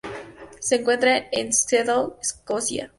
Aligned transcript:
Se 0.59 0.77
encuentra 0.77 1.27
en 1.31 1.51
Shetland, 1.51 2.13
Escocia. 2.23 2.89